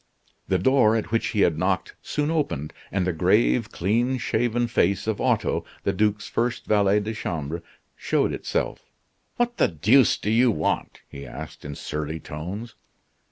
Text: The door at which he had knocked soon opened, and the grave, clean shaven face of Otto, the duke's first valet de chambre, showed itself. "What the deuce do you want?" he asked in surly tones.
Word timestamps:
The 0.47 0.57
door 0.57 0.95
at 0.95 1.11
which 1.11 1.27
he 1.27 1.41
had 1.41 1.59
knocked 1.59 1.93
soon 2.01 2.31
opened, 2.31 2.73
and 2.91 3.05
the 3.05 3.13
grave, 3.13 3.69
clean 3.71 4.17
shaven 4.17 4.65
face 4.65 5.05
of 5.05 5.21
Otto, 5.21 5.63
the 5.83 5.93
duke's 5.93 6.27
first 6.27 6.65
valet 6.65 6.99
de 6.99 7.13
chambre, 7.13 7.61
showed 7.95 8.33
itself. 8.33 8.89
"What 9.35 9.57
the 9.57 9.67
deuce 9.67 10.17
do 10.17 10.31
you 10.31 10.49
want?" 10.49 11.01
he 11.07 11.23
asked 11.23 11.63
in 11.63 11.75
surly 11.75 12.19
tones. 12.19 12.73